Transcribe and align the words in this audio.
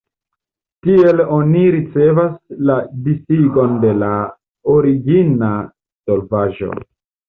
Tiel 0.87 1.21
oni 1.35 1.61
ricevas 1.75 2.33
la 2.71 2.79
disigon 3.11 3.79
de 3.87 3.95
la 4.03 4.13
origina 4.81 5.55
solvaĵo. 5.87 6.77